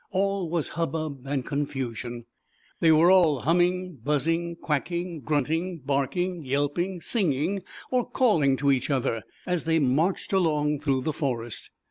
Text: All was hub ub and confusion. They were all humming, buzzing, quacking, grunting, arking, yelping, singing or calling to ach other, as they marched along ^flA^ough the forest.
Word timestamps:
All 0.09 0.49
was 0.49 0.69
hub 0.69 0.95
ub 0.95 1.27
and 1.27 1.45
confusion. 1.45 2.23
They 2.79 2.91
were 2.91 3.11
all 3.11 3.41
humming, 3.41 3.97
buzzing, 4.03 4.55
quacking, 4.55 5.19
grunting, 5.19 5.83
arking, 5.87 6.43
yelping, 6.43 7.01
singing 7.01 7.61
or 7.91 8.09
calling 8.09 8.57
to 8.57 8.71
ach 8.71 8.89
other, 8.89 9.21
as 9.45 9.65
they 9.65 9.77
marched 9.77 10.33
along 10.33 10.79
^flA^ough 10.79 11.03
the 11.03 11.13
forest. 11.13 11.69